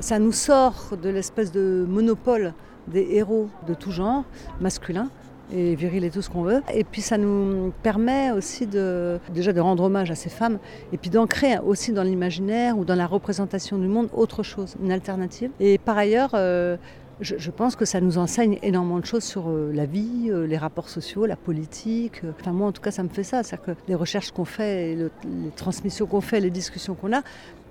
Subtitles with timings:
[0.00, 2.54] Ça nous sort de l'espèce de monopole
[2.86, 4.24] des héros de tout genre,
[4.60, 5.10] masculins
[5.52, 6.62] et viril et tout ce qu'on veut.
[6.72, 10.58] Et puis ça nous permet aussi de, déjà de rendre hommage à ces femmes
[10.92, 14.92] et puis d'ancrer aussi dans l'imaginaire ou dans la représentation du monde autre chose, une
[14.92, 15.50] alternative.
[15.58, 16.76] Et par ailleurs, euh,
[17.20, 20.56] je, pense que ça nous enseigne énormément de choses sur euh, la vie, euh, les
[20.56, 22.22] rapports sociaux, la politique.
[22.38, 24.94] Enfin moi en tout cas ça me fait ça, c'est-à-dire que les recherches qu'on fait,
[24.94, 27.22] les transmissions qu'on fait, les discussions qu'on a,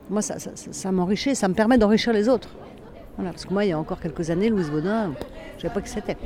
[0.09, 2.49] moi ça, ça m'enrichit, ça me permet d'enrichir les autres.
[3.17, 5.11] Voilà, parce que moi il y a encore quelques années, Louise Baudin,
[5.53, 6.17] je ne savais pas qui c'était.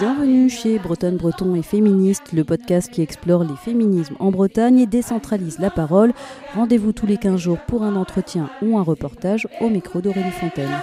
[0.00, 4.86] Bienvenue chez Bretonne Breton et Féministe, le podcast qui explore les féminismes en Bretagne et
[4.86, 6.12] décentralise la parole.
[6.54, 10.82] Rendez-vous tous les 15 jours pour un entretien ou un reportage au micro d'Aurélie Fontaine.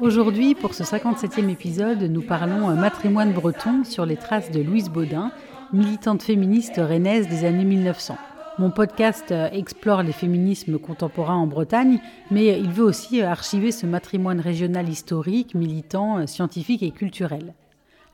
[0.00, 5.32] Aujourd'hui, pour ce 57e épisode, nous parlons matrimoine breton sur les traces de Louise Baudin,
[5.72, 8.16] militante féministe rennaise des années 1900.
[8.60, 14.38] Mon podcast explore les féminismes contemporains en Bretagne, mais il veut aussi archiver ce matrimoine
[14.38, 17.54] régional historique, militant, scientifique et culturel.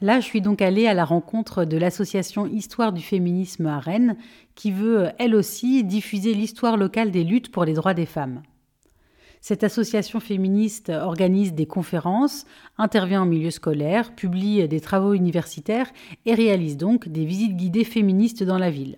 [0.01, 4.17] Là, je suis donc allée à la rencontre de l'association Histoire du féminisme à Rennes,
[4.55, 8.41] qui veut, elle aussi, diffuser l'histoire locale des luttes pour les droits des femmes.
[9.47, 12.47] Cette association féministe organise des conférences,
[12.79, 15.93] intervient en milieu scolaire, publie des travaux universitaires
[16.25, 18.97] et réalise donc des visites guidées féministes dans la ville.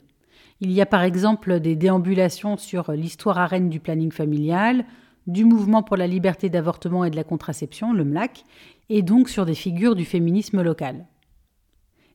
[0.60, 4.84] Il y a par exemple des déambulations sur l'histoire arène du planning familial,
[5.26, 8.44] du mouvement pour la liberté d'avortement et de la contraception, le MLAC,
[8.88, 11.06] et donc sur des figures du féminisme local.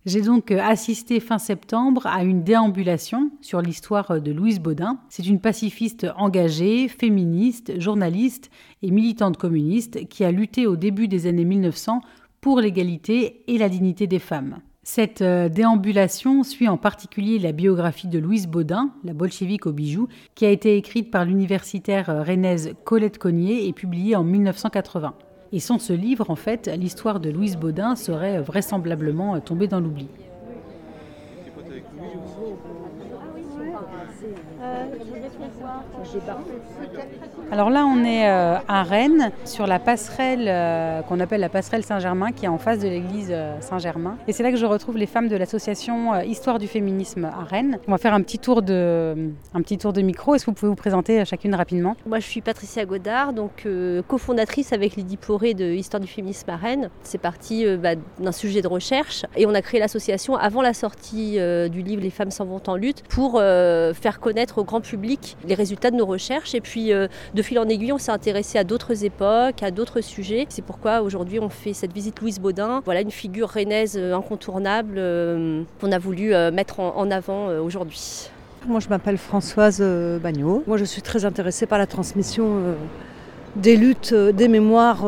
[0.07, 4.97] J'ai donc euh, assisté fin septembre à une déambulation sur l'histoire euh, de Louise Baudin.
[5.09, 8.49] C'est une pacifiste engagée, féministe, journaliste
[8.81, 12.01] et militante communiste qui a lutté au début des années 1900
[12.41, 14.57] pour l'égalité et la dignité des femmes.
[14.81, 20.07] Cette euh, déambulation suit en particulier la biographie de Louise Baudin, la bolchevique au bijou,
[20.33, 25.13] qui a été écrite par l'universitaire rennaise Colette Cognier et publiée en 1980.
[25.53, 30.07] Et sans ce livre, en fait, l'histoire de Louise Baudin serait vraisemblablement tombée dans l'oubli.
[37.51, 41.83] Alors là, on est euh, à Rennes, sur la passerelle euh, qu'on appelle la passerelle
[41.83, 44.17] Saint-Germain, qui est en face de l'église euh, Saint-Germain.
[44.27, 47.79] Et c'est là que je retrouve les femmes de l'association Histoire du féminisme à Rennes.
[47.87, 50.35] On va faire un petit tour de, un petit tour de micro.
[50.35, 51.95] Est-ce que vous pouvez vous présenter chacune rapidement?
[52.05, 53.67] Moi, je suis Patricia Godard, donc
[54.07, 56.89] cofondatrice avec Lydie Poré de Histoire du féminisme à Rennes.
[57.03, 61.37] C'est parti bah, d'un sujet de recherche et on a créé l'association avant la sortie
[61.69, 65.55] du livre Les femmes s'en vont en lutte pour faire connaître au grand public les
[65.55, 68.63] résultats de nos recherches et puis de de fil en aiguille, on s'est intéressé à
[68.63, 70.45] d'autres époques, à d'autres sujets.
[70.49, 72.83] C'est pourquoi aujourd'hui on fait cette visite Louise Baudin.
[72.85, 78.29] Voilà une figure rennaise euh, incontournable euh, qu'on a voulu euh, mettre en avant aujourd'hui.
[78.67, 79.81] Moi je m'appelle Françoise
[80.21, 80.63] Bagnot.
[80.67, 82.75] Moi je suis très intéressée par la transmission
[83.55, 85.03] des luttes, des mémoires,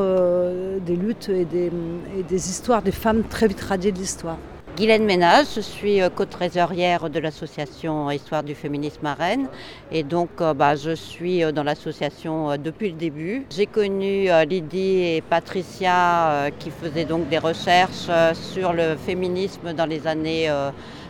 [0.84, 1.72] des luttes et des,
[2.18, 4.40] et des histoires des femmes très vite radiées de l'histoire.
[4.76, 9.48] Guylaine Ménage, je suis euh, co-trésorière de l'association Histoire du féminisme à Rennes
[9.92, 13.46] et donc euh, bah, je suis euh, dans l'association depuis le début.
[13.56, 20.08] J'ai connu Lydie et Patricia qui faisaient donc des recherches sur le féminisme dans les
[20.08, 20.50] années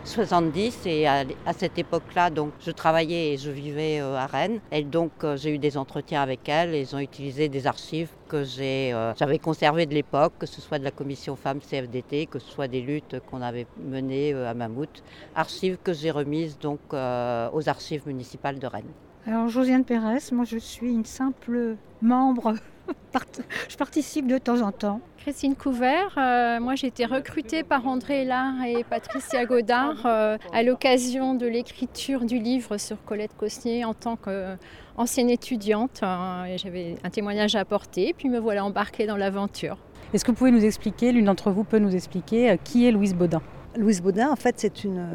[0.06, 1.24] 70 et à,
[1.56, 5.56] cette époque-là, donc je travaillais et je vivais euh, à Rennes et donc euh, j'ai
[5.56, 9.86] eu des entretiens avec elles et ils ont utilisé des archives que euh, j'avais conservées
[9.86, 13.16] de l'époque, que ce soit de la commission femmes CFDT, que ce soit des luttes
[13.30, 15.04] qu'on avait menées à Mammouth,
[15.36, 18.92] archives que j'ai remises donc aux archives municipales de Rennes.
[19.26, 22.56] Alors Josiane Pérez, moi je suis une simple membre
[23.70, 25.02] je participe de temps en temps.
[25.24, 30.64] Christine Couvert, euh, moi j'ai été recrutée par André Hélard et Patricia Godard euh, à
[30.64, 36.02] l'occasion de l'écriture du livre sur Colette Cosnier en tant qu'ancienne étudiante.
[36.04, 39.78] Euh, J'avais un témoignage à apporter, puis me voilà embarquée dans l'aventure.
[40.14, 43.16] Est-ce que vous pouvez nous expliquer, l'une d'entre vous peut nous expliquer qui est Louise
[43.16, 43.42] Baudin?
[43.78, 45.08] Louise Baudin, en fait, c'est une,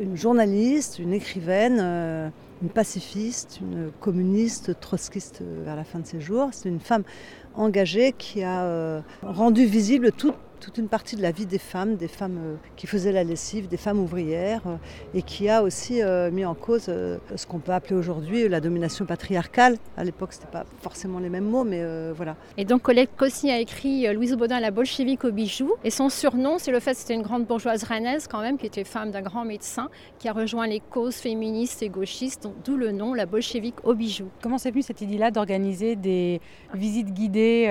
[0.00, 2.32] une, journaliste, une écrivaine
[2.62, 6.50] une pacifiste, une communiste, trotskiste vers la fin de ses jours.
[6.52, 7.02] C'est une femme
[7.54, 11.96] engagée qui a euh, rendu visible toutes toute une partie de la vie des femmes,
[11.96, 14.76] des femmes euh, qui faisaient la lessive, des femmes ouvrières, euh,
[15.12, 16.00] et qui a aussi
[16.32, 19.76] mis en cause ce qu'on peut appeler aujourd'hui la domination patriarcale.
[19.96, 21.82] À l'époque, ce n'était pas forcément les mêmes mots, mais
[22.12, 22.36] voilà.
[22.56, 26.58] Et donc Colette Cossy a écrit Louise Baudin, la bolchevique au bijou, et son surnom,
[26.58, 29.22] c'est le fait que c'était une grande bourgeoise rennaise quand même, qui était femme d'un
[29.22, 29.88] grand médecin,
[30.18, 34.28] qui a rejoint les causes féministes et gauchistes, d'où le nom, la bolchevique au bijou.
[34.42, 36.40] Comment s'est venue cette idée-là d'organiser des
[36.74, 37.66] visites guidées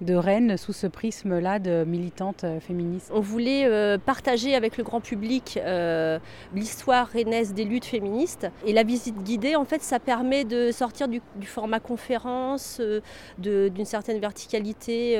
[0.00, 4.84] de Rennes sous ce prisme-là de militante euh, féministe On voulait euh, partager avec le
[4.84, 6.18] grand public euh,
[6.54, 8.46] l'histoire rennaise des luttes féministes.
[8.66, 12.80] Et la visite guidée, en fait, ça permet de sortir du, format conférence,
[13.38, 15.12] d'une certaine verticalité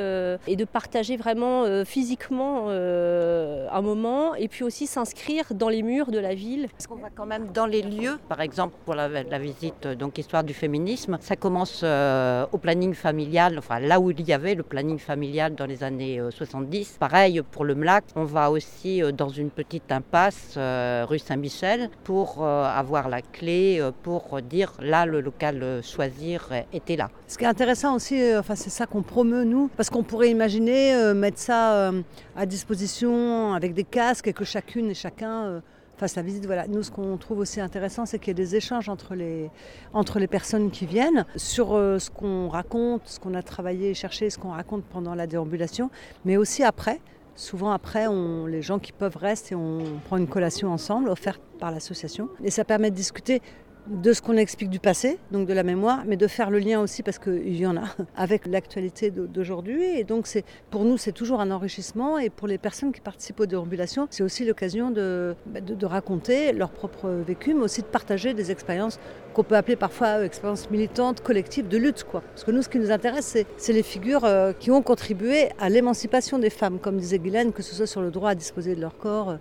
[0.47, 6.19] et de partager vraiment physiquement un moment et puis aussi s'inscrire dans les murs de
[6.19, 6.69] la ville.
[6.77, 10.19] Parce qu'on va quand même dans les lieux, par exemple pour la, la visite donc
[10.19, 14.63] histoire du féminisme, ça commence au planning familial, enfin là où il y avait le
[14.63, 16.58] planning familial dans les années 70.
[16.63, 21.19] Euh, Pareil pour le MLAC, on va aussi euh, dans une petite impasse euh, rue
[21.19, 27.11] Saint-Michel pour avoir la clé pour dire là le local choisir était là.
[27.27, 31.13] Ce qui est intéressant aussi, enfin c'est ça qu'on promeut nous, parce qu'on pourrait imaginer
[31.15, 31.93] mettre ça
[32.37, 35.63] à disposition avec des casques et que chacune et chacun
[35.99, 36.47] fasse la visite.
[36.47, 36.67] Voilà.
[36.69, 39.51] Nous, ce qu'on trouve aussi intéressant, c'est qu'il y ait des échanges entre les,
[39.93, 43.95] entre les personnes qui viennent sur euh, ce qu'on raconte, ce qu'on a travaillé et
[43.95, 45.91] cherché, ce qu'on raconte pendant la déambulation,
[46.25, 47.01] mais aussi après.
[47.35, 48.07] Souvent après,
[48.49, 52.29] les gens qui peuvent restent et on prend une collation ensemble, offerte par l'association.
[52.43, 53.43] Et ça permet de discuter
[53.89, 56.81] de ce qu'on explique du passé, donc de la mémoire, mais de faire le lien
[56.81, 57.85] aussi, parce qu'il y en a,
[58.17, 59.83] avec l'actualité d'aujourd'hui.
[59.83, 60.29] Et donc
[60.71, 62.19] pour nous, c'est toujours un enrichissement.
[62.19, 66.71] Et pour les personnes qui participent aux déambulations, c'est aussi l'occasion de, bah, raconter leur
[66.71, 68.99] propre vécu, mais aussi de partager des expériences
[69.35, 72.05] qu'on peut appeler parfois euh, expériences militantes, collectives, de lutte.
[72.11, 75.69] Parce que nous, ce qui nous intéresse, c'est, les figures euh, qui ont contribué à
[75.69, 78.81] l'émancipation des femmes, comme disait Guylaine, que ce soit sur le droit à disposer de
[78.81, 79.39] leur corps,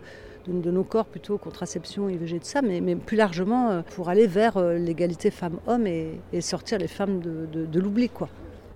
[0.48, 4.28] de, nos corps plutôt, contraception, IVG, tout ça, mais, mais plus largement euh, pour aller
[4.28, 8.10] vers euh, l'égalité femmes-hommes et, sortir les femmes de, de l'oubli.
[8.10, 8.30] quoi.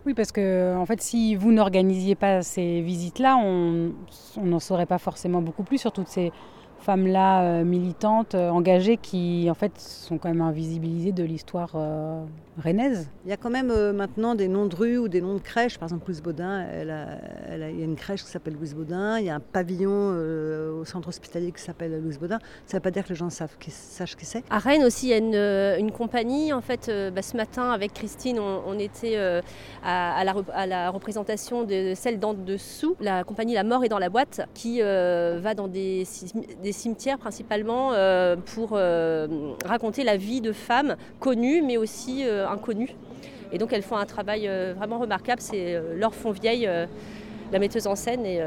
[0.06, 3.92] Oui, parce que en fait, si vous n'organisiez pas ces visites-là, on
[4.38, 6.32] n'en saurait pas forcément beaucoup plus sur toutes ces
[6.82, 12.24] femmes-là euh, militantes, euh, engagées, qui en fait sont quand même invisibilisées de l'histoire euh,
[12.62, 13.10] rennaise.
[13.26, 15.78] Il y a quand même maintenant des noms de rues ou des noms de crèches.
[15.78, 16.92] Par exemple, Louise Baudin, elle
[17.72, 19.20] il y a une crèche qui s'appelle Louise Baudin.
[19.20, 20.10] Il y a un pavillon
[20.80, 22.40] au centre hospitalier qui s'appelle Louise Baudin.
[22.66, 24.44] Ça ne veut pas dire que les gens savent, sachent qui c'est.
[24.50, 26.52] À Rennes aussi, il y a une, compagnie.
[26.52, 29.18] En fait, bah, ce matin, avec Christine, on, était
[29.84, 34.42] à, la, représentation de celle d'en dessous, la compagnie La Mort est dans la boîte,
[34.54, 36.06] qui va dans des,
[36.62, 42.48] des cimetières principalement euh, pour euh, raconter la vie de femmes connues mais aussi euh,
[42.48, 42.96] inconnues.
[43.52, 44.48] Et donc elles font un travail
[44.78, 45.42] vraiment remarquable.
[45.42, 46.70] C'est Laure Fonvieille,
[47.52, 48.40] la metteuse en scène, et,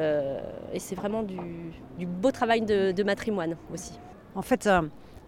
[0.78, 3.92] c'est vraiment du, beau travail de, de matrimoine aussi.
[4.34, 4.66] En fait,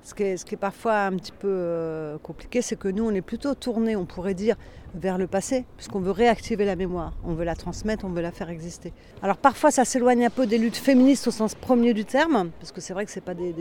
[0.06, 3.56] ce qui, est, parfois un petit peu euh, compliqué, c'est que nous, on est plutôt
[3.56, 4.54] tourné, on pourrait dire,
[4.94, 8.30] vers le passé, puisqu'on veut réactiver la mémoire, on veut la transmettre, on veut la
[8.30, 8.92] faire exister.
[9.20, 12.70] Alors parfois, ça s'éloigne un peu des luttes féministes au sens premier du terme, parce
[12.70, 13.52] que c'est vrai que ce n'est pas des,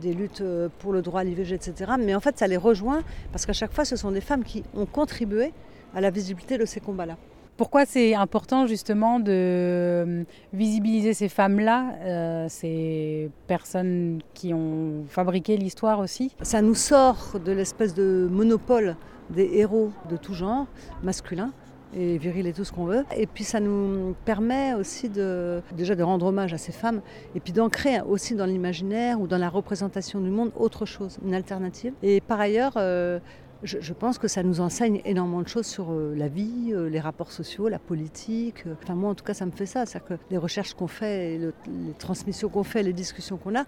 [0.00, 1.92] des, luttes euh, pour le droit à l'IVG, etc.
[2.00, 4.64] Mais en fait, ça les rejoint, parce qu'à chaque fois, ce sont des femmes qui
[4.74, 5.52] ont contribué
[5.94, 7.16] à la visibilité de ces combats-là.
[7.56, 15.56] Pourquoi c'est important justement de euh, visibiliser ces femmes-là, euh, ces personnes qui ont fabriqué
[15.56, 16.34] l'histoire aussi?
[16.42, 18.96] Ça nous sort de l'espèce de monopole
[19.30, 20.66] des héros de tout genre,
[21.02, 21.50] masculins
[21.96, 23.04] et viril et tout ce qu'on veut.
[23.16, 27.00] Et puis ça nous permet aussi de, déjà de rendre hommage à ces femmes
[27.34, 31.34] et puis d'ancrer aussi dans l'imaginaire ou dans la représentation du monde autre chose, une
[31.34, 31.94] alternative.
[32.02, 33.18] Et par ailleurs, euh,
[33.62, 37.00] je, pense que ça nous enseigne énormément de choses sur euh, la vie, euh, les
[37.00, 38.64] rapports sociaux, la politique.
[38.82, 39.86] Enfin, moi, en tout cas, ça me fait ça.
[39.86, 43.64] C'est-à-dire que les recherches qu'on fait, les transmissions qu'on fait, les discussions qu'on a,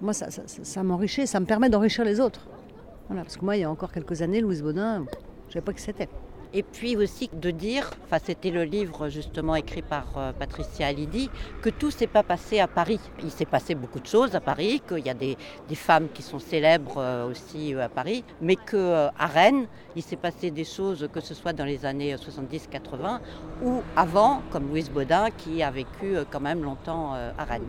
[0.00, 2.46] moi, ça, ça, m'enrichit, ça me permet d'enrichir les autres.
[3.08, 5.72] Parce que moi, il y a encore quelques années, Louise Baudin, je ne savais pas
[5.72, 6.08] qui c'était.
[6.56, 11.28] Et puis aussi de dire, enfin c'était le livre justement écrit par euh, Patricia Alidi,
[11.62, 13.00] que tout s'est pas passé à Paris.
[13.24, 15.36] Il s'est passé beaucoup de choses à Paris, qu'il y a des,
[15.74, 20.52] femmes qui sont célèbres euh, aussi euh, à Paris, mais qu'à Rennes, il s'est passé
[20.52, 23.18] des choses, que ce soit dans les années 70-80
[23.64, 27.66] ou avant, comme Louise Baudin qui a vécu quand même longtemps à Rennes.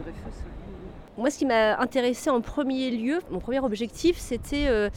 [1.17, 4.89] Moi, ce qui m'a intéressé en premier lieu, mon premier objectif, c'était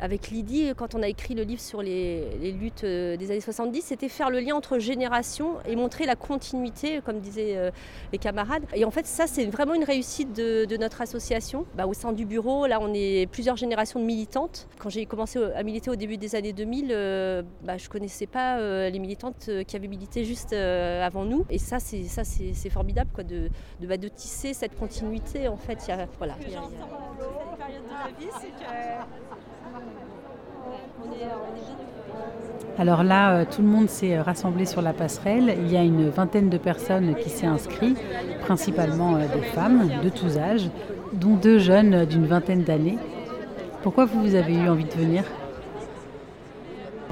[0.00, 3.82] avec Lydie, quand on a écrit le livre sur les, luttes euh, des années 70,
[3.82, 7.70] c'était faire le lien entre générations et montrer la continuité, comme disaient euh,
[8.12, 8.64] les camarades.
[8.74, 11.66] Et en fait, ça, c'est vraiment une réussite de, notre association.
[11.74, 14.66] Bah, au sein du bureau, là, on est plusieurs générations de militantes.
[14.78, 16.88] Quand j'ai commencé à militer au début des années 2000,
[17.62, 21.44] bah, je ne connaissais pas les militantes qui avaient milité juste avant nous.
[21.50, 25.48] Et ça, c'est ça, c'est formidable, quoi, de, de, bah, de tisser cette continuité.
[25.48, 26.36] En fait, il y a, voilà.
[26.46, 26.60] Il y a,
[32.80, 35.54] alors là, euh, tout le monde s'est rassemblé sur la passerelle.
[35.58, 38.00] Il y a une vingtaine de personnes qui s'est inscrites,
[38.40, 40.70] principalement euh, des femmes de tous âges,
[41.12, 42.96] dont deux jeunes d'une vingtaine d'années.
[43.82, 45.24] Pourquoi vous avez eu envie de venir?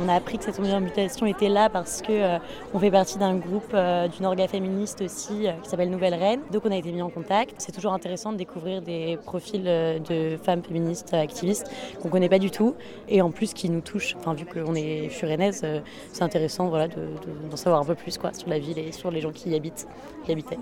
[0.00, 2.38] On a appris que cette mutation était là parce que euh,
[2.74, 6.40] on fait partie d'un groupe euh, d'une orga féministe aussi euh, qui s'appelle Nouvelle Reine.
[6.52, 7.54] Donc on a été mis en contact.
[7.58, 12.50] C'est toujours intéressant de découvrir des profils de femmes féministes activistes qu'on connaît pas du
[12.50, 12.74] tout
[13.08, 14.14] et en plus qui nous touchent.
[14.18, 15.64] Enfin vu qu'on est furennaise,
[16.12, 19.50] c'est intéressant d'en savoir un peu plus sur la ville et sur les gens qui
[19.50, 19.86] y habitent,
[20.28, 20.58] habitaient.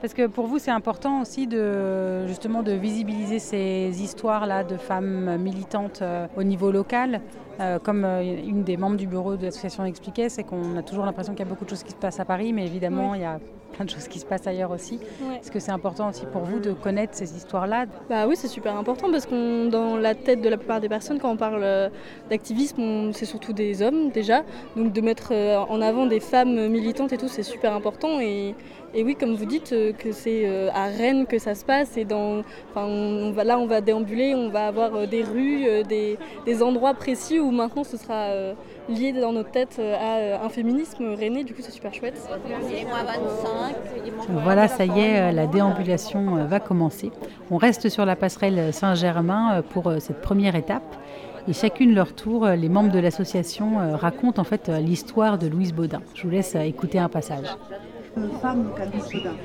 [0.00, 5.38] Parce que pour vous, c'est important aussi de justement de visibiliser ces histoires-là de femmes
[5.38, 6.02] militantes
[6.36, 7.20] au niveau local.
[7.60, 11.04] Euh, comme euh, une des membres du bureau de l'association expliquait, c'est qu'on a toujours
[11.04, 13.20] l'impression qu'il y a beaucoup de choses qui se passent à Paris, mais évidemment, il
[13.20, 13.38] y a
[13.74, 15.00] plein de choses qui se passent ailleurs aussi.
[15.40, 17.86] Est-ce que c'est important aussi pour vous de connaître ces histoires-là?
[18.08, 21.18] Bah oui, c'est super important parce que dans la tête de la plupart des personnes,
[21.18, 21.88] quand on parle euh,
[22.30, 24.42] d'activisme, c'est surtout des hommes déjà.
[24.76, 25.32] Donc de mettre
[25.68, 28.20] en avant des femmes militantes et tout, c'est super important.
[28.20, 28.54] Et,
[28.94, 31.96] et oui, comme vous dites, que c'est à Rennes que ça se passe.
[31.96, 32.42] Et dans,
[32.76, 36.16] on va, là, on va déambuler, on va avoir des rues, des,
[36.46, 38.54] des endroits précis où maintenant ce sera euh,
[38.88, 42.20] lié dans notre tête euh, à euh, un féminisme rennais, du coup c'est super chouette.
[44.28, 47.10] Voilà, ça y est, la déambulation va commencer.
[47.50, 50.96] On reste sur la passerelle Saint-Germain pour cette première étape.
[51.46, 56.00] Et chacune leur tour, les membres de l'association racontent en fait l'histoire de Louise Baudin.
[56.14, 57.46] Je vous laisse écouter un passage.
[58.40, 59.36] Femme Louise Baudin.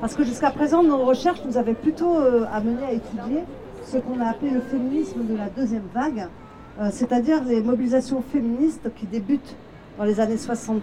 [0.00, 2.18] Parce que jusqu'à présent, nos recherches nous avaient plutôt
[2.52, 3.44] amené à étudier
[3.84, 6.28] ce qu'on a appelé le féminisme de la deuxième vague,
[6.80, 9.54] euh, c'est-à-dire les mobilisations féministes qui débutent
[9.96, 10.80] dans les années 60-70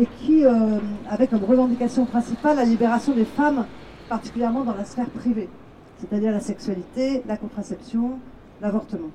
[0.00, 0.78] et qui, euh,
[1.10, 3.66] avec une revendication principale, la libération des femmes,
[4.08, 5.50] particulièrement dans la sphère privée,
[5.98, 8.18] c'est-à-dire la sexualité, la contraception,
[8.62, 9.10] l'avortement.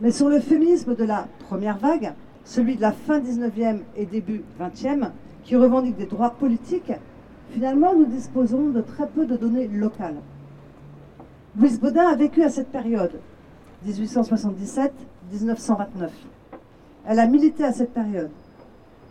[0.00, 2.12] Mais sur le féminisme de la première vague,
[2.44, 5.10] celui de la fin 19e et début 20e,
[5.44, 6.92] qui revendique des droits politiques,
[7.52, 10.16] finalement nous disposons de très peu de données locales.
[11.56, 13.20] Louise Baudin a vécu à cette période
[13.86, 16.08] 1877-1929.
[17.06, 18.30] Elle a milité à cette période.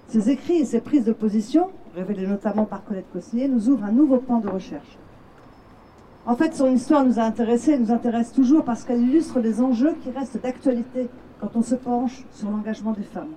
[0.10, 3.92] Ses écrits et ses prises de position, révélées notamment par Colette Cosnier, nous ouvrent un
[3.92, 4.98] nouveau pan de recherche.
[6.26, 9.62] En fait, son histoire nous a intéressés et nous intéresse toujours parce qu'elle illustre les
[9.62, 11.08] enjeux qui restent d'actualité
[11.40, 13.34] quand on se penche sur l'engagement des femmes.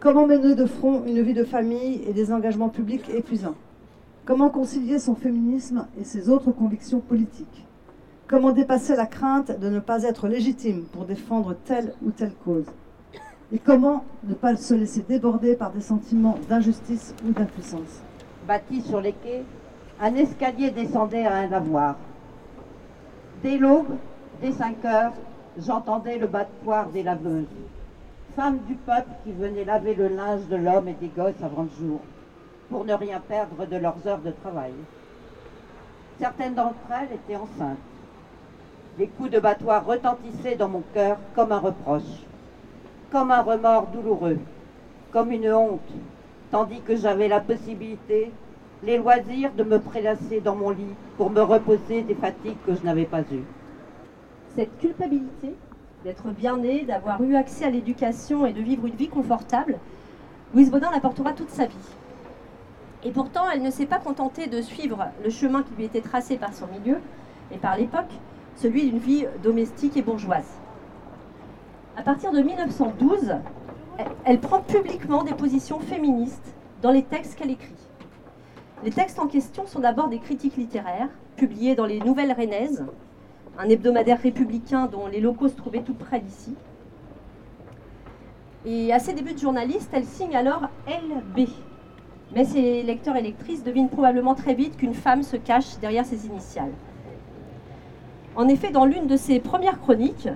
[0.00, 3.54] Comment mener de front une vie de famille et des engagements publics épuisants?
[4.24, 7.66] Comment concilier son féminisme et ses autres convictions politiques?
[8.28, 12.66] Comment dépasser la crainte de ne pas être légitime pour défendre telle ou telle cause
[13.52, 18.02] Et comment ne pas se laisser déborder par des sentiments d'injustice ou d'impuissance
[18.48, 19.44] Bâti sur les quais,
[20.00, 21.94] un escalier descendait à un lavoir.
[23.44, 23.96] Dès l'aube,
[24.42, 25.12] dès 5 heures,
[25.56, 27.46] j'entendais le battoir des laveuses.
[28.34, 31.86] Femmes du peuple qui venaient laver le linge de l'homme et des gosses avant le
[31.86, 32.00] jour,
[32.70, 34.72] pour ne rien perdre de leurs heures de travail.
[36.18, 37.78] Certaines d'entre elles étaient enceintes.
[38.98, 42.24] Les coups de battoir retentissaient dans mon cœur comme un reproche,
[43.12, 44.38] comme un remords douloureux,
[45.12, 45.80] comme une honte,
[46.50, 48.32] tandis que j'avais la possibilité,
[48.82, 52.82] les loisirs de me prélasser dans mon lit pour me reposer des fatigues que je
[52.84, 53.44] n'avais pas eues.
[54.54, 55.54] Cette culpabilité
[56.02, 59.78] d'être bien née, d'avoir eu accès à l'éducation et de vivre une vie confortable,
[60.54, 61.74] Louise Baudin l'apportera toute sa vie.
[63.04, 66.38] Et pourtant, elle ne s'est pas contentée de suivre le chemin qui lui était tracé
[66.38, 66.98] par son milieu
[67.52, 68.12] et par l'époque,
[68.56, 70.60] celui d'une vie domestique et bourgeoise.
[71.96, 73.36] À partir de 1912,
[74.24, 77.72] elle prend publiquement des positions féministes dans les textes qu'elle écrit.
[78.84, 82.84] Les textes en question sont d'abord des critiques littéraires, publiées dans les Nouvelles Rennaises,
[83.58, 86.54] un hebdomadaire républicain dont les locaux se trouvaient tout près d'ici.
[88.66, 91.48] Et à ses débuts de journaliste, elle signe alors LB.
[92.34, 96.26] Mais ses lecteurs et lectrices devinent probablement très vite qu'une femme se cache derrière ses
[96.26, 96.72] initiales.
[98.36, 100.28] En effet, dans l'une de ses premières chroniques,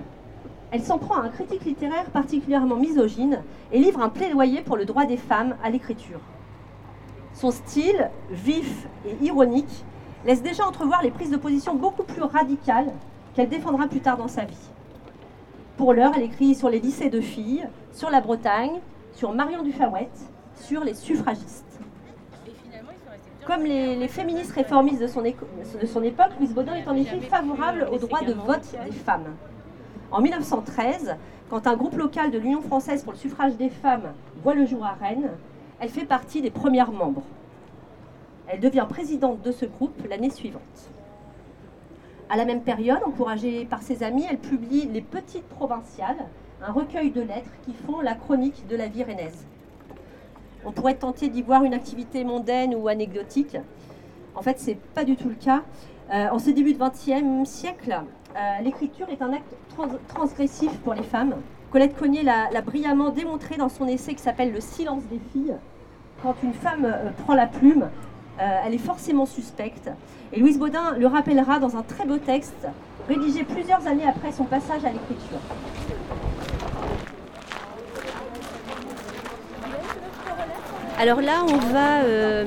[0.71, 4.85] elle s'en prend à un critique littéraire particulièrement misogyne et livre un plaidoyer pour le
[4.85, 6.19] droit des femmes à l'écriture.
[7.35, 9.85] Son style, vif et ironique,
[10.25, 12.91] laisse déjà entrevoir les prises de position beaucoup plus radicales
[13.35, 14.69] qu'elle défendra plus tard dans sa vie.
[15.77, 18.79] Pour l'heure, elle écrit sur les lycées de filles, sur la Bretagne,
[19.13, 20.19] sur Marion Dufayette,
[20.55, 21.70] sur les suffragistes.
[23.51, 28.21] Comme les, féministes réformistes de son, époque, Louise Baudin est en effet favorable au droit
[28.21, 29.35] de vote des femmes.
[30.09, 31.17] En 1913,
[31.49, 34.85] quand un groupe local de l'Union française pour le suffrage des femmes voit le jour
[34.85, 35.31] à Rennes,
[35.81, 37.23] elle fait partie des premières membres.
[38.47, 40.89] Elle devient présidente de ce groupe l'année suivante.
[42.29, 46.25] À la même période, encouragée par ses amis, elle publie Les Petites Provinciales,
[46.65, 49.45] un recueil de lettres qui font la chronique de la vie rennaise.
[50.65, 53.57] On pourrait tenter d'y voir une activité mondaine ou anecdotique.
[54.35, 55.63] En fait, ce n'est pas du tout le cas.
[56.13, 58.01] Euh, en ce début du XXe siècle,
[58.35, 59.55] euh, l'écriture est un acte
[60.07, 61.35] transgressif pour les femmes.
[61.71, 65.55] Colette Cognier l'a brillamment démontré dans son essai qui s'appelle Le silence des filles.
[66.21, 67.89] Quand une femme euh, prend la plume,
[68.37, 69.91] elle est forcément suspecte.
[70.33, 72.67] Et Louise Baudin le rappellera dans un très beau texte,
[73.07, 75.37] rédigé plusieurs années après son passage à l'écriture.
[81.01, 82.45] Alors là, on va euh,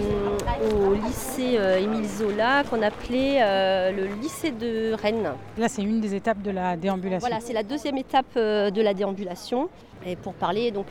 [0.62, 5.32] au lycée euh, Émile Zola, qu'on appelait euh, le lycée de Rennes.
[5.58, 7.26] Là, c'est une des étapes de la déambulation.
[7.26, 9.68] Voilà, c'est la deuxième étape de la déambulation.
[10.06, 10.86] Et pour parler donc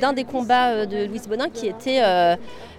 [0.00, 2.00] d'un des combats de Louise Bonin qui était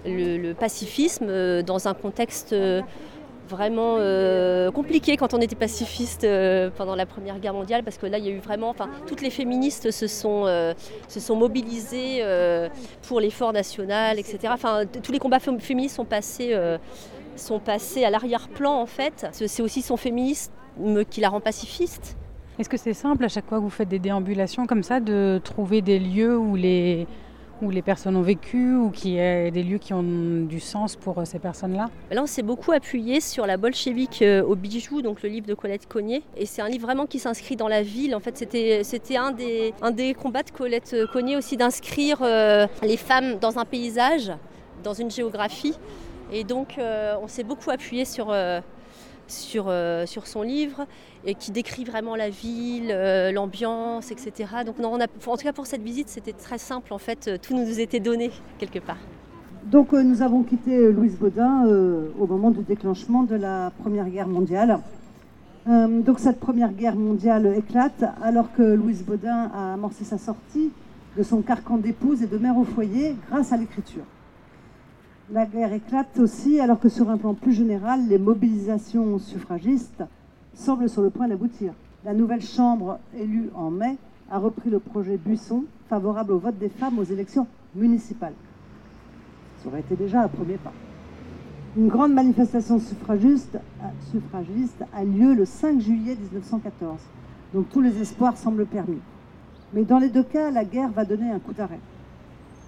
[0.06, 2.54] le, pacifisme dans un contexte
[3.50, 8.06] vraiment euh, compliqué quand on était pacifiste euh, pendant la Première Guerre mondiale, parce que
[8.06, 10.72] là, il y a eu vraiment, enfin, toutes les féministes se sont, euh,
[11.08, 12.24] se sont mobilisées
[13.06, 14.38] pour l'effort national, etc.
[14.50, 16.56] Enfin, tous les combats féministes sont passés,
[17.36, 19.26] sont passés à l'arrière-plan, en fait.
[19.32, 20.52] C'est aussi son féminisme
[21.10, 22.16] qui la rend pacifiste.
[22.58, 25.40] Est-ce que c'est simple à chaque fois que vous faites des déambulations comme ça de
[25.42, 27.06] trouver des lieux où les
[27.62, 31.18] où les personnes ont vécu ou qui est des lieux qui ont du sens pour
[31.18, 35.22] euh, ces personnes-là Là, on s'est beaucoup appuyé sur la bolchevique euh, au bijou, donc
[35.22, 36.22] le livre de Colette Cognier.
[36.36, 38.14] Et c'est un livre vraiment qui s'inscrit dans la ville.
[38.14, 38.82] En fait, c'était,
[39.16, 44.32] un, des, combats de Colette Cognier aussi d'inscrire euh, les femmes dans un paysage,
[44.82, 45.74] dans une géographie.
[46.32, 48.32] Et donc, on s'est beaucoup appuyé sur
[49.30, 50.86] sur, euh, sur son livre
[51.24, 54.50] et qui décrit vraiment la ville, euh, l'ambiance, etc.
[54.66, 54.98] Donc en
[55.36, 58.30] tout cas pour cette visite, c'était très simple en fait, euh, tout nous était donné
[58.58, 58.98] quelque part.
[59.64, 61.64] Donc nous avons quitté Louise Baudin
[62.18, 64.80] au moment du déclenchement de la Première Guerre mondiale.
[65.66, 70.70] donc cette Première Guerre mondiale éclate alors que Louise Baudin a amorcé sa sortie
[71.16, 74.04] de son carcan d'épouse et de mère au foyer grâce à l'écriture.
[75.32, 80.02] La guerre éclate aussi alors que sur un plan plus général, les mobilisations suffragistes
[80.54, 81.72] semblent sur le point d'aboutir.
[82.04, 83.96] La nouvelle Chambre élue en mai
[84.28, 88.32] a repris le projet Buisson favorable au vote des femmes aux élections municipales.
[89.62, 90.72] Ça aurait été déjà un premier pas.
[91.76, 93.56] Une grande manifestation suffragiste,
[94.92, 96.98] a lieu le 5 juillet 1914.
[97.54, 98.98] Donc tous les espoirs semblent permis.
[99.74, 101.78] Mais dans les deux cas, la guerre va donner un coup d'arrêt.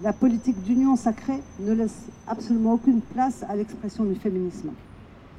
[0.03, 4.71] La politique d'union sacrée ne laisse absolument aucune place à l'expression du féminisme.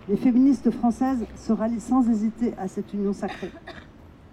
[0.09, 3.51] Les féministes françaises se rallient sans hésiter à cette union sacrée.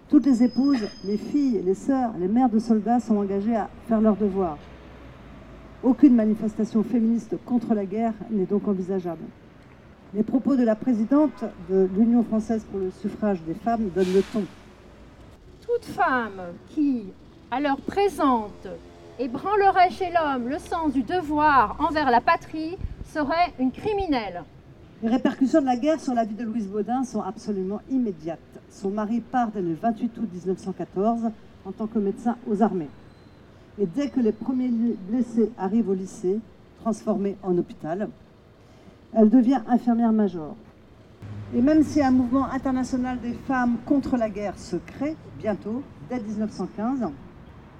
[0.08, 4.00] Toutes les épouses, les filles, les sœurs, les mères de soldats sont engagées à faire
[4.00, 4.56] leur devoir.
[5.82, 9.24] Aucune manifestation féministe contre la guerre n'est donc envisageable.
[10.14, 14.22] Les propos de la présidente de l'Union française pour le suffrage des femmes donnent le
[14.32, 14.44] ton.
[15.60, 16.40] Toute femme
[16.70, 17.04] qui,
[17.50, 18.66] à l'heure présente,
[19.18, 24.44] ébranlerait chez l'homme le sens du devoir envers la patrie serait une criminelle.
[25.02, 28.38] Les répercussions de la guerre sur la vie de Louise Baudin sont absolument immédiates.
[28.70, 31.30] Son mari part dès le 28 août 1914
[31.64, 32.88] en tant que médecin aux armées.
[33.78, 34.70] Et dès que les premiers
[35.08, 36.38] blessés arrivent au lycée,
[36.80, 38.08] transformé en hôpital,
[39.14, 40.54] elle devient infirmière-major.
[41.54, 46.20] Et même si un mouvement international des femmes contre la guerre se crée bientôt, dès
[46.20, 47.10] 1915,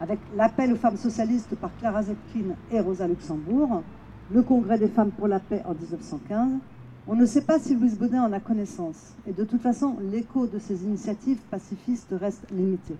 [0.02, 3.82] avec l'appel aux femmes socialistes par Clara Zetkin et Rosa Luxembourg,
[4.32, 6.50] le Congrès des femmes pour la paix en 1915.
[7.06, 9.14] On ne sait pas si Louise Baudin en a connaissance.
[9.28, 12.96] Et de toute façon, l'écho de ces initiatives pacifistes reste limité.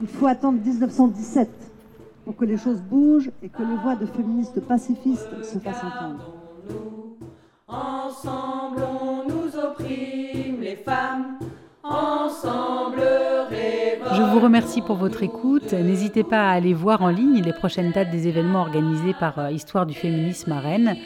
[0.00, 1.50] Il faut attendre 1917
[2.24, 6.34] pour que les choses bougent et que les voix de féministes pacifistes se fassent entendre.
[7.68, 11.23] Ensemble, on nous opprime les femmes.
[14.34, 15.72] Vous remercie pour votre écoute.
[15.72, 19.52] N'hésitez pas à aller voir en ligne les prochaines dates des événements organisés par euh,
[19.52, 20.96] Histoire du féminisme à Rennes.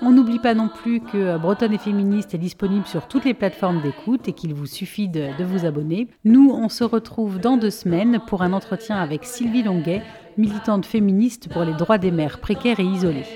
[0.00, 3.34] On n'oublie pas non plus que euh, Bretonne et féministe est disponible sur toutes les
[3.34, 6.08] plateformes d'écoute et qu'il vous suffit de, de, vous abonner.
[6.24, 10.00] Nous, on se retrouve dans deux semaines pour un entretien avec Sylvie Longuet,
[10.38, 13.26] militante féministe pour les droits des mères précaires et isolées.